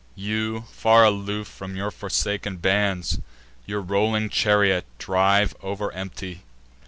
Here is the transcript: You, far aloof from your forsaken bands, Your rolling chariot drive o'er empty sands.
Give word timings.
You, 0.15 0.61
far 0.71 1.03
aloof 1.05 1.47
from 1.47 1.75
your 1.75 1.91
forsaken 1.91 2.57
bands, 2.57 3.19
Your 3.67 3.81
rolling 3.81 4.29
chariot 4.31 4.85
drive 4.97 5.55
o'er 5.61 5.91
empty 5.91 6.37
sands. 6.37 6.45